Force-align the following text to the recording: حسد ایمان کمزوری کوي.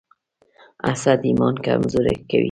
حسد 0.87 1.19
ایمان 1.29 1.55
کمزوری 1.65 2.15
کوي. 2.29 2.39